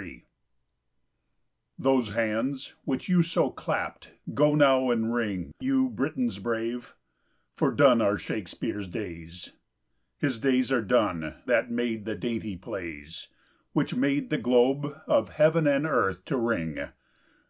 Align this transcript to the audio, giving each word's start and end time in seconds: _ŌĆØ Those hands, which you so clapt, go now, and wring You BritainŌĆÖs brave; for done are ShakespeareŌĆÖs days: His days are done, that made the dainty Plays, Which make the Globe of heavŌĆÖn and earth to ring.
_ŌĆØ 0.00 0.22
Those 1.78 2.12
hands, 2.12 2.72
which 2.84 3.10
you 3.10 3.22
so 3.22 3.50
clapt, 3.50 4.12
go 4.32 4.54
now, 4.54 4.90
and 4.90 5.12
wring 5.12 5.52
You 5.60 5.90
BritainŌĆÖs 5.90 6.42
brave; 6.42 6.94
for 7.58 7.70
done 7.70 8.00
are 8.00 8.16
ShakespeareŌĆÖs 8.16 8.90
days: 8.90 9.52
His 10.16 10.38
days 10.38 10.72
are 10.72 10.80
done, 10.80 11.34
that 11.44 11.70
made 11.70 12.06
the 12.06 12.14
dainty 12.16 12.56
Plays, 12.56 13.28
Which 13.74 13.94
make 13.94 14.30
the 14.30 14.38
Globe 14.38 14.86
of 15.06 15.32
heavŌĆÖn 15.32 15.76
and 15.76 15.84
earth 15.84 16.24
to 16.24 16.36
ring. 16.38 16.78